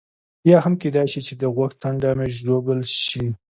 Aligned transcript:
یا 0.49 0.57
هم 0.65 0.73
کېدای 0.81 1.07
شي 1.11 1.21
چې 1.27 1.33
د 1.41 1.43
غوږ 1.55 1.71
څنډه 1.81 2.09
مې 2.17 2.27
ژوبل 2.39 2.79
شي. 3.05 3.25